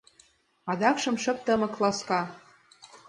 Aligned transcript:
Адакшым 0.71 1.15
шып-тымык, 1.23 1.73
ласка. 1.81 2.21